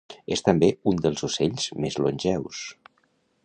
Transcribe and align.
És 0.35 0.41
també 0.45 0.69
un 0.91 1.03
dels 1.03 1.25
ocells 1.29 1.67
més 1.85 1.99
longeus. 2.05 2.67